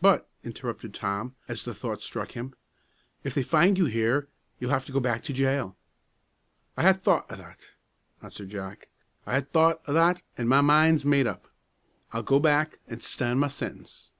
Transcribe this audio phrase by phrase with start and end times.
[0.00, 2.54] "But," interrupted Tom, as the thought struck him,
[3.22, 4.26] "if they find you here,
[4.58, 5.76] you'll have to go back to the jail."
[6.76, 7.70] "I ha' thocht o' that,"
[8.20, 8.88] answered Jack.
[9.26, 11.46] "I ha' thocht o' that, an' my min's made up.
[12.12, 14.10] I'll go back, an' stan' ma sentence.